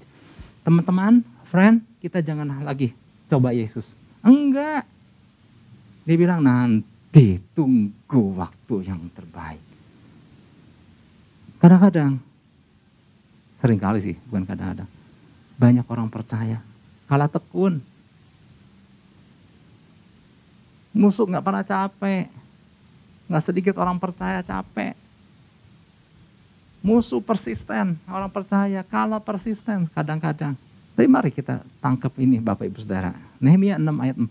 [0.62, 2.94] Teman-teman, friend, kita jangan lagi
[3.26, 3.98] coba Yesus.
[4.22, 4.86] Enggak.
[6.06, 9.62] Dia bilang nanti tunggu waktu yang terbaik.
[11.58, 12.22] Kadang-kadang,
[13.58, 14.90] sering kali sih, bukan kadang-kadang.
[15.58, 16.62] Banyak orang percaya,
[17.10, 17.82] kalah tekun.
[20.94, 22.30] Musuh nggak pernah capek.
[23.26, 24.94] Nggak sedikit orang percaya capek.
[26.86, 30.54] Musuh persisten, orang percaya kalah persisten kadang-kadang.
[30.94, 33.10] Tapi mari kita tangkap ini Bapak Ibu Saudara.
[33.42, 34.30] Nehemia 6 ayat 4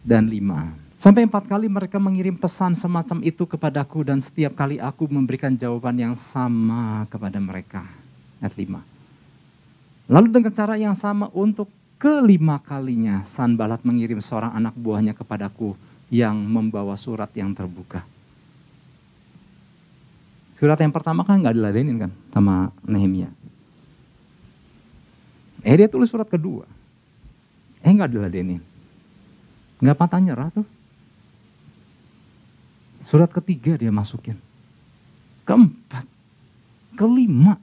[0.00, 0.72] dan 5.
[0.96, 6.00] Sampai empat kali mereka mengirim pesan semacam itu kepadaku dan setiap kali aku memberikan jawaban
[6.00, 7.84] yang sama kepada mereka.
[8.40, 8.80] Ayat 5.
[10.08, 11.68] Lalu dengan cara yang sama untuk
[12.00, 15.76] kelima kalinya Sanbalat mengirim seorang anak buahnya kepadaku
[16.08, 18.13] yang membawa surat yang terbuka.
[20.54, 23.26] Surat yang pertama kan nggak diladenin kan sama Nehemia.
[25.66, 26.62] Eh dia tulis surat kedua.
[27.82, 28.62] Eh nggak diladenin.
[29.82, 30.66] Nggak patah nyerah tuh.
[33.04, 34.38] Surat ketiga dia masukin.
[35.44, 36.08] Keempat.
[36.96, 37.60] Kelima.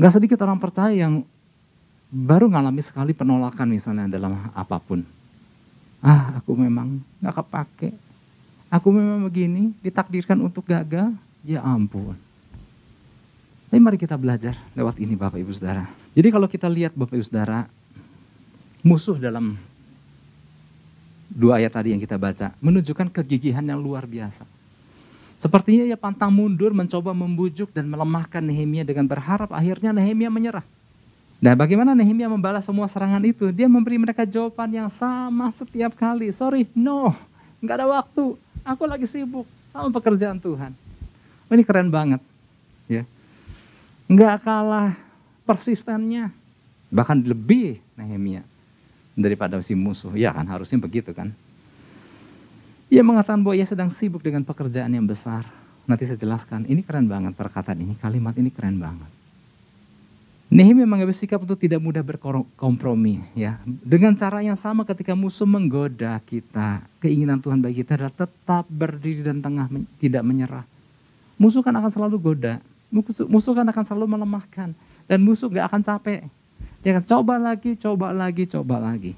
[0.00, 1.22] Gak sedikit orang percaya yang
[2.08, 5.04] baru ngalami sekali penolakan misalnya dalam apa pun.
[6.00, 8.09] Ah aku memang gak kepake.
[8.70, 11.10] Aku memang begini, ditakdirkan untuk gagal.
[11.42, 12.14] Ya ampun.
[13.66, 15.90] Tapi mari kita belajar lewat ini Bapak Ibu Saudara.
[16.14, 17.66] Jadi kalau kita lihat Bapak Ibu Saudara,
[18.86, 19.58] musuh dalam
[21.30, 24.46] dua ayat tadi yang kita baca, menunjukkan kegigihan yang luar biasa.
[25.40, 30.66] Sepertinya ia pantang mundur mencoba membujuk dan melemahkan Nehemia dengan berharap akhirnya Nehemia menyerah.
[31.40, 33.48] Nah bagaimana Nehemia membalas semua serangan itu?
[33.48, 36.28] Dia memberi mereka jawaban yang sama setiap kali.
[36.28, 37.16] Sorry, no,
[37.60, 38.36] nggak ada waktu.
[38.60, 40.72] Aku lagi sibuk sama pekerjaan Tuhan.
[41.48, 42.20] Oh, ini keren banget.
[42.86, 43.02] ya
[44.10, 44.92] Nggak kalah
[45.48, 46.34] persistennya.
[46.90, 48.42] Bahkan lebih Nehemia
[49.14, 50.12] daripada si musuh.
[50.18, 51.30] Ya kan harusnya begitu kan.
[52.90, 55.46] Ia mengatakan bahwa ia sedang sibuk dengan pekerjaan yang besar.
[55.86, 59.19] Nanti saya jelaskan, ini keren banget perkataan ini, kalimat ini keren banget.
[60.50, 63.62] Nehemia mengambil sikap untuk tidak mudah berkompromi ya.
[63.62, 69.22] Dengan cara yang sama ketika musuh menggoda kita, keinginan Tuhan bagi kita adalah tetap berdiri
[69.22, 69.70] dan tengah
[70.02, 70.66] tidak menyerah.
[71.38, 72.58] Musuh kan akan selalu goda,
[72.90, 74.74] musuh, kan akan selalu melemahkan
[75.06, 76.26] dan musuh gak akan capek.
[76.82, 79.14] Dia akan coba lagi, coba lagi, coba lagi.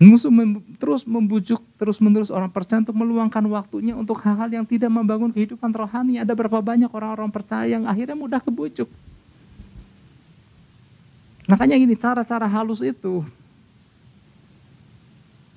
[0.00, 4.88] Musuh mem, terus membujuk terus menerus orang percaya untuk meluangkan waktunya untuk hal-hal yang tidak
[4.88, 6.16] membangun kehidupan rohani.
[6.24, 8.88] Ada berapa banyak orang-orang percaya yang akhirnya mudah kebujuk
[11.50, 13.26] Makanya gini, cara-cara halus itu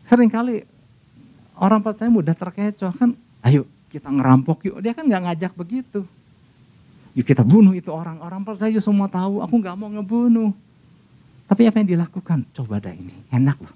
[0.04, 0.68] sering kali
[1.56, 4.78] orang percaya mudah terkecoh kan, ayo kita ngerampok yuk.
[4.82, 6.02] Dia kan nggak ngajak begitu.
[7.14, 8.18] Yuk kita bunuh itu orang.
[8.26, 10.50] Orang percaya semua tahu, aku nggak mau ngebunuh.
[11.46, 12.50] Tapi apa yang dilakukan?
[12.58, 13.76] Coba dah ini, enak loh.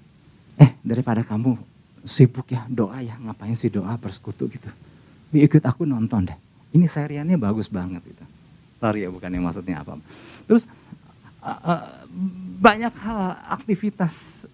[0.58, 1.54] Eh daripada kamu
[2.02, 4.66] sibuk ya doa ya, ngapain sih doa bersekutu gitu.
[5.30, 6.38] Ikut aku nonton deh.
[6.74, 8.24] Ini seriannya bagus banget itu.
[8.82, 9.96] Sorry ya bukan yang maksudnya apa.
[10.50, 10.66] Terus
[11.56, 11.86] uh,
[12.58, 14.44] banyak hal aktivitas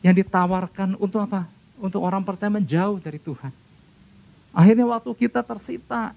[0.00, 1.48] yang ditawarkan untuk apa?
[1.76, 3.52] Untuk orang percaya menjauh dari Tuhan.
[4.56, 6.16] Akhirnya waktu kita tersita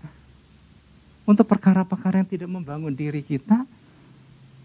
[1.28, 3.68] untuk perkara-perkara yang tidak membangun diri kita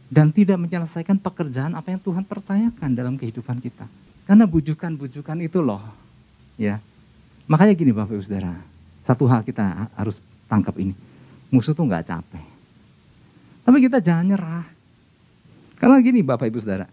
[0.07, 3.91] dan tidak menyelesaikan pekerjaan apa yang Tuhan percayakan dalam kehidupan kita.
[4.25, 5.83] Karena bujukan-bujukan itu loh,
[6.57, 6.81] ya.
[7.45, 8.57] Makanya gini Bapak Ibu Saudara,
[9.05, 10.97] satu hal kita harus tangkap ini.
[11.53, 12.47] Musuh tuh nggak capek.
[13.65, 14.65] Tapi kita jangan nyerah.
[15.85, 16.89] Karena gini Bapak Ibu Saudara.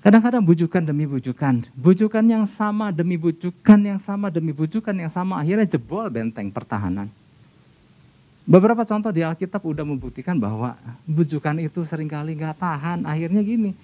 [0.00, 1.60] Kadang-kadang bujukan demi bujukan.
[1.76, 5.36] Bujukan yang sama demi bujukan yang sama demi bujukan yang sama.
[5.36, 7.12] Akhirnya jebol benteng pertahanan.
[8.48, 10.72] Beberapa contoh di Alkitab udah membuktikan bahwa
[11.04, 13.04] bujukan itu sering kali gak tahan.
[13.04, 13.76] Akhirnya gini.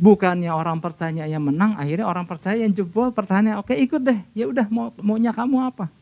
[0.00, 3.60] Bukannya orang percaya yang menang, akhirnya orang percaya yang jebol pertahanannya.
[3.60, 5.92] Oke ikut deh, ya udah mau maunya kamu apa?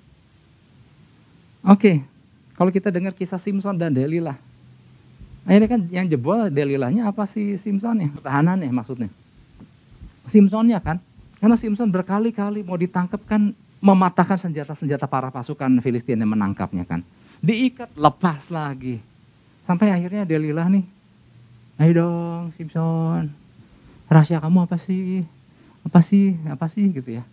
[1.67, 2.07] Oke,
[2.55, 4.39] kalau kita dengar kisah Simpson dan Delilah,
[5.45, 8.09] Akhirnya kan yang jebol Delilahnya apa sih Simpsonnya?
[8.17, 9.13] Pertahanannya maksudnya.
[10.25, 11.01] Simpsonnya kan.
[11.37, 13.53] Karena Simpson berkali-kali mau ditangkap kan
[13.85, 17.05] mematahkan senjata-senjata para pasukan Filistin yang menangkapnya kan.
[17.45, 19.05] Diikat, lepas lagi.
[19.61, 20.85] Sampai akhirnya Delilah nih,
[21.81, 23.29] ayo dong Simpson,
[24.09, 25.29] rahasia kamu apa sih?
[25.85, 26.33] Apa sih?
[26.49, 27.25] Apa sih gitu ya.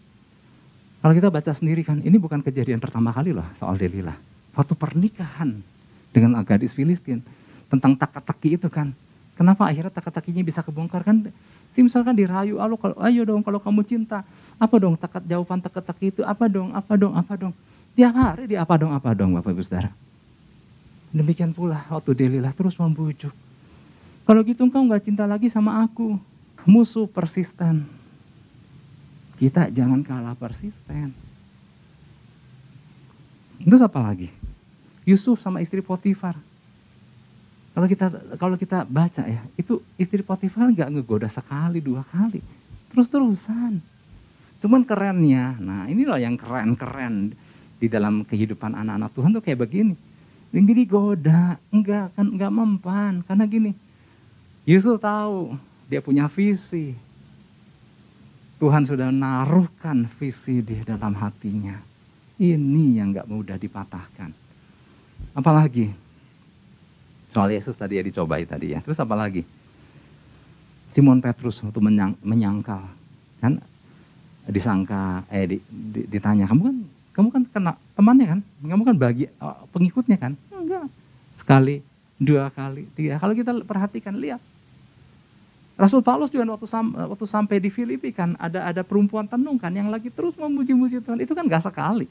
[1.00, 4.19] Kalau kita baca sendiri kan, ini bukan kejadian pertama kali loh soal Delilah.
[4.52, 5.63] Waktu pernikahan
[6.12, 7.24] dengan gadis Filistin
[7.72, 8.92] tentang teka-teki itu kan.
[9.40, 11.32] Kenapa akhirnya teka-tekinya bisa kebongkar kan?
[11.72, 14.28] Simpson kan dirayu, ayo, kalau, ayo dong kalau kamu cinta.
[14.60, 16.22] Apa dong teka jawaban teka-teki itu?
[16.28, 17.54] Apa dong, apa dong, apa dong.
[17.96, 19.92] Tiap hari dia apa dong, apa dong Bapak Ibu Saudara.
[21.16, 23.32] Demikian pula waktu Delilah terus membujuk.
[24.28, 26.20] Kalau gitu engkau nggak cinta lagi sama aku.
[26.68, 27.88] Musuh persisten.
[29.40, 31.16] Kita jangan kalah persisten.
[33.64, 34.30] Terus apa lagi?
[35.08, 36.38] Yusuf sama istri Potifar
[37.72, 38.06] kalau kita
[38.36, 42.44] kalau kita baca ya, itu istri Potifar nggak ngegoda sekali, dua kali.
[42.92, 43.80] Terus-terusan.
[44.62, 47.32] Cuman kerennya, nah ini loh yang keren-keren
[47.82, 49.96] di dalam kehidupan anak-anak Tuhan tuh kayak begini.
[50.52, 53.14] Gini goda, enggak kan enggak mempan.
[53.24, 53.72] Karena gini,
[54.68, 55.56] Yusuf tahu
[55.88, 56.92] dia punya visi.
[58.60, 61.80] Tuhan sudah naruhkan visi di dalam hatinya.
[62.36, 64.30] Ini yang enggak mudah dipatahkan.
[65.34, 66.11] Apalagi
[67.32, 68.84] Soal Yesus tadi ya dicobai tadi ya.
[68.84, 69.48] Terus apa lagi?
[70.91, 72.84] Simon Petrus waktu menyang, menyangkal.
[73.39, 73.63] Kan?
[74.52, 76.76] Disangka eh di, di, ditanya kamu kan
[77.12, 78.39] kamu kan kena temannya kan?
[78.67, 80.36] Kamu kan bagi oh, pengikutnya kan?
[80.52, 80.91] Enggak.
[81.32, 81.80] Sekali
[82.20, 83.15] dua kali tiga.
[83.15, 84.44] Kalau kita perhatikan lihat.
[85.80, 89.74] Rasul Paulus juga waktu, sam, waktu sampai di Filipi kan ada ada perempuan tenung kan
[89.74, 91.17] yang lagi terus memuji-muji Tuhan.
[91.17, 92.06] Itu kan gak sekali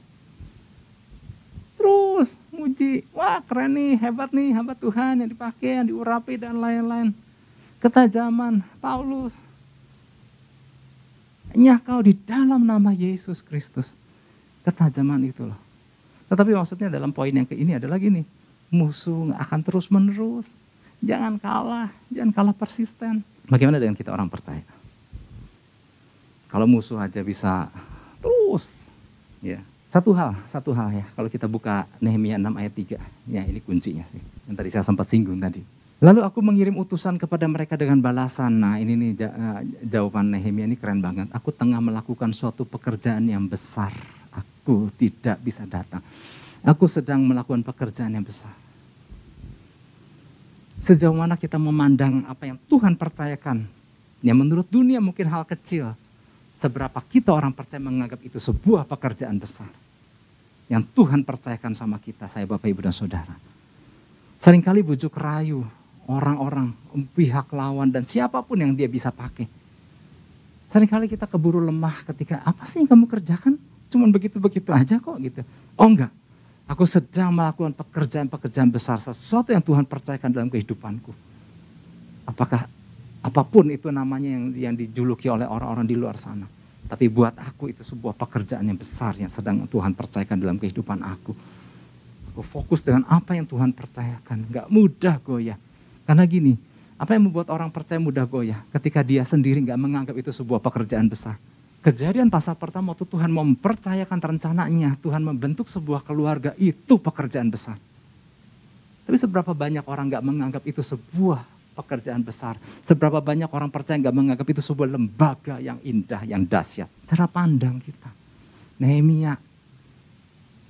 [1.80, 7.16] terus muji, wah keren nih, hebat nih, hebat Tuhan yang dipakai, yang diurapi dan lain-lain.
[7.80, 9.40] Ketajaman Paulus.
[11.56, 13.96] Nyakau di dalam nama Yesus Kristus.
[14.68, 15.56] Ketajaman itu loh.
[16.28, 18.28] Tetapi maksudnya dalam poin yang ke ini adalah gini,
[18.68, 20.52] musuh akan terus menerus.
[21.00, 23.24] Jangan kalah, jangan kalah persisten.
[23.48, 24.62] Bagaimana dengan kita orang percaya?
[26.52, 27.72] Kalau musuh aja bisa
[28.20, 28.85] terus,
[29.40, 32.94] ya satu hal, satu hal ya, kalau kita buka Nehemia 6 ayat 3,
[33.26, 35.66] ya ini kuncinya sih, yang tadi saya sempat singgung tadi.
[36.00, 38.56] Lalu aku mengirim utusan kepada mereka dengan balasan.
[38.56, 41.28] Nah ini nih eh, jawaban Nehemia ini keren banget.
[41.28, 43.92] Aku tengah melakukan suatu pekerjaan yang besar.
[44.32, 46.00] Aku tidak bisa datang.
[46.64, 48.54] Aku sedang melakukan pekerjaan yang besar.
[50.80, 53.68] Sejauh mana kita memandang apa yang Tuhan percayakan.
[54.24, 55.92] Ya menurut dunia mungkin hal kecil
[56.61, 59.73] seberapa kita orang percaya menganggap itu sebuah pekerjaan besar.
[60.69, 63.33] Yang Tuhan percayakan sama kita, saya Bapak Ibu dan Saudara.
[64.37, 65.65] Seringkali bujuk rayu
[66.04, 66.77] orang-orang,
[67.17, 69.48] pihak lawan dan siapa pun yang dia bisa pakai.
[70.71, 73.58] Seringkali kita keburu lemah ketika apa sih yang kamu kerjakan?
[73.90, 75.42] Cuman begitu-begitu aja kok gitu.
[75.75, 76.13] Oh enggak,
[76.71, 81.11] aku sedang melakukan pekerjaan-pekerjaan besar, sesuatu yang Tuhan percayakan dalam kehidupanku.
[82.29, 82.71] Apakah
[83.21, 86.48] apa pun itu namanya yang, yang dijuluki oleh orang-orang di luar sana.
[86.88, 91.37] Tapi buat aku itu sebuah pekerjaan yang besar yang sedang Tuhan percayakan dalam kehidupan aku.
[92.33, 94.48] Aku fokus dengan apa yang Tuhan percayakan.
[94.48, 95.58] Gak mudah goyah.
[96.08, 96.58] Karena gini,
[96.96, 98.58] apa yang membuat orang percaya mudah goyah?
[98.73, 101.37] Ketika dia sendiri gak menganggap itu sebuah pekerjaan besar.
[101.81, 107.77] Kejadian pasal pertama waktu Tuhan mempercayakan rencananya, Tuhan membentuk sebuah keluarga, itu pekerjaan besar.
[109.04, 112.60] Tapi seberapa banyak orang gak menganggap itu sebuah pekerjaan besar.
[112.85, 116.92] Seberapa banyak orang percaya gak menganggap itu sebuah lembaga yang indah, yang dahsyat.
[117.08, 118.12] Cara pandang kita.
[118.76, 119.37] Nehemia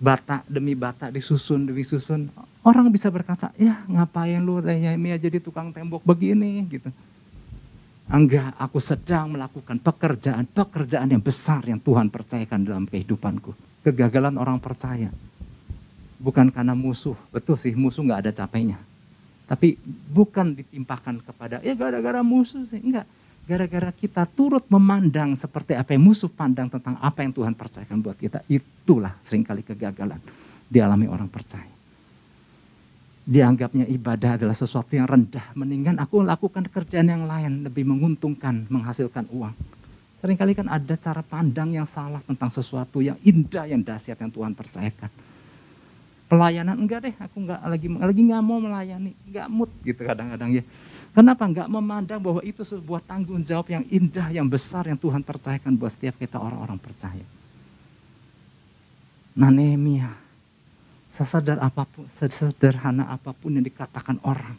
[0.01, 2.31] bata demi bata disusun demi susun.
[2.63, 6.89] Orang bisa berkata, ya ngapain lu Nehemia jadi tukang tembok begini gitu.
[8.11, 13.55] Enggak, aku sedang melakukan pekerjaan-pekerjaan yang besar yang Tuhan percayakan dalam kehidupanku.
[13.87, 15.15] Kegagalan orang percaya.
[16.19, 18.77] Bukan karena musuh, betul sih musuh nggak ada capeknya.
[19.51, 19.75] Tapi
[20.15, 23.03] bukan ditimpakan kepada, ya gara-gara musuh sih, enggak
[23.51, 28.15] gara-gara kita turut memandang seperti apa yang musuh pandang tentang apa yang Tuhan percayakan buat
[28.15, 30.23] kita, itulah sering kali kegagalan
[30.71, 31.67] dialami orang percaya.
[33.27, 39.27] Dianggapnya ibadah adalah sesuatu yang rendah, mendingan aku lakukan kerjaan yang lain, lebih menguntungkan, menghasilkan
[39.35, 39.55] uang.
[40.23, 44.55] Seringkali kan ada cara pandang yang salah tentang sesuatu yang indah, yang dahsyat yang Tuhan
[44.55, 45.11] percayakan.
[46.31, 50.65] Pelayanan enggak deh, aku enggak lagi lagi nggak mau melayani, enggak mood gitu kadang-kadang ya
[51.11, 55.75] Kenapa enggak memandang bahwa itu sebuah tanggung jawab yang indah, yang besar yang Tuhan percayakan
[55.75, 57.27] buat setiap kita orang-orang percaya.
[59.35, 60.07] Nah Nehemia,
[61.11, 64.55] sesadar apa pun, sederhana apa pun yang dikatakan orang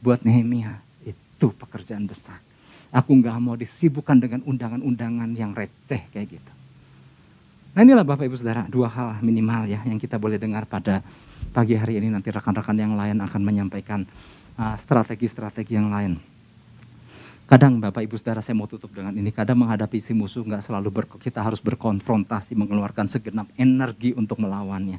[0.00, 2.40] buat Nehemia, itu pekerjaan besar.
[2.88, 6.52] Aku enggak mau disibukkan dengan undangan-undangan yang receh kayak gitu.
[7.76, 11.04] Nah inilah Bapak Ibu Saudara, dua hal minimal ya yang kita boleh dengar pada
[11.52, 12.08] pagi hari ini.
[12.08, 14.08] Nanti rekan-rekan yang lain akan menyampaikan
[14.56, 16.16] Ah, strategi-strategi yang lain.
[17.44, 20.88] Kadang Bapak Ibu Saudara saya mau tutup dengan ini, kadang menghadapi si musuh nggak selalu
[20.88, 24.96] ber, kita harus berkonfrontasi, mengeluarkan segenap energi untuk melawannya.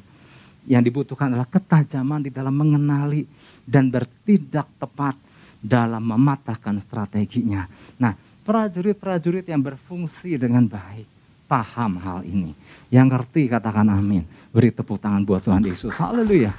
[0.70, 3.26] Yang dibutuhkan adalah ketajaman di dalam mengenali
[3.66, 5.18] dan bertindak tepat
[5.58, 7.66] dalam mematahkan strateginya.
[7.98, 8.14] Nah,
[8.46, 11.17] prajurit-prajurit yang berfungsi dengan baik,
[11.48, 12.52] paham hal ini.
[12.92, 14.28] Yang ngerti katakan amin.
[14.52, 15.96] Beri tepuk tangan buat Tuhan Yesus.
[15.96, 16.52] Haleluya.